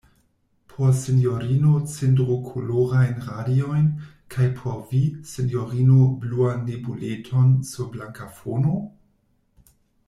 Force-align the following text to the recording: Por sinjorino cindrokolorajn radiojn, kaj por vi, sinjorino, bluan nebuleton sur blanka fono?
Por 0.69 0.93
sinjorino 0.99 1.73
cindrokolorajn 1.97 3.13
radiojn, 3.27 3.85
kaj 4.37 4.49
por 4.61 4.81
vi, 4.95 5.03
sinjorino, 5.35 6.01
bluan 6.25 6.67
nebuleton 6.73 7.57
sur 7.75 7.93
blanka 7.97 8.31
fono? 8.41 8.79